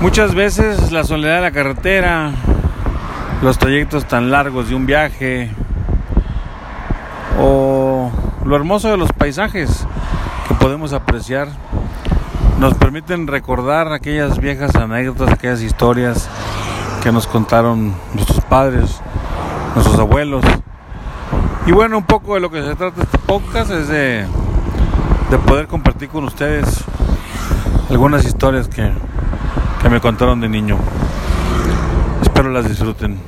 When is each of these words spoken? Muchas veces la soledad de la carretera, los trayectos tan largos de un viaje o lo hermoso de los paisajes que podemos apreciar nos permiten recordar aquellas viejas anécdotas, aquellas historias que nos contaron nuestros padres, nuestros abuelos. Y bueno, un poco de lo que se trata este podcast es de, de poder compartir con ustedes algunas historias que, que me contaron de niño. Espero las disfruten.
Muchas 0.00 0.34
veces 0.34 0.92
la 0.92 1.04
soledad 1.04 1.36
de 1.36 1.40
la 1.42 1.50
carretera, 1.50 2.32
los 3.42 3.58
trayectos 3.58 4.06
tan 4.08 4.30
largos 4.30 4.70
de 4.70 4.74
un 4.74 4.86
viaje 4.86 5.50
o 7.38 8.10
lo 8.42 8.56
hermoso 8.56 8.88
de 8.88 8.96
los 8.96 9.12
paisajes 9.12 9.86
que 10.48 10.54
podemos 10.54 10.94
apreciar 10.94 11.48
nos 12.58 12.72
permiten 12.74 13.26
recordar 13.26 13.92
aquellas 13.92 14.38
viejas 14.38 14.74
anécdotas, 14.74 15.34
aquellas 15.34 15.60
historias 15.60 16.30
que 17.02 17.12
nos 17.12 17.26
contaron 17.26 17.94
nuestros 18.14 18.42
padres, 18.46 19.02
nuestros 19.74 19.98
abuelos. 19.98 20.42
Y 21.66 21.72
bueno, 21.72 21.98
un 21.98 22.04
poco 22.04 22.34
de 22.34 22.40
lo 22.40 22.50
que 22.50 22.62
se 22.62 22.74
trata 22.74 23.02
este 23.02 23.18
podcast 23.18 23.70
es 23.70 23.88
de, 23.88 24.24
de 25.30 25.38
poder 25.38 25.66
compartir 25.66 26.08
con 26.08 26.24
ustedes 26.24 26.84
algunas 27.90 28.24
historias 28.24 28.66
que, 28.66 28.90
que 29.80 29.88
me 29.88 30.00
contaron 30.00 30.40
de 30.40 30.48
niño. 30.48 30.76
Espero 32.22 32.50
las 32.50 32.68
disfruten. 32.68 33.18